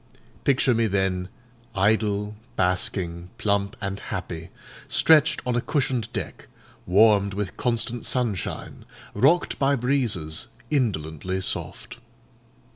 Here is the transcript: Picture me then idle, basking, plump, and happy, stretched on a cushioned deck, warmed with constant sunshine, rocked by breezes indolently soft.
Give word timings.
Picture 0.45 0.73
me 0.73 0.87
then 0.87 1.29
idle, 1.75 2.35
basking, 2.55 3.29
plump, 3.37 3.75
and 3.79 3.99
happy, 3.99 4.49
stretched 4.87 5.43
on 5.45 5.55
a 5.55 5.61
cushioned 5.61 6.11
deck, 6.11 6.47
warmed 6.87 7.35
with 7.35 7.55
constant 7.55 8.03
sunshine, 8.03 8.83
rocked 9.13 9.59
by 9.59 9.75
breezes 9.75 10.47
indolently 10.71 11.39
soft. 11.39 11.97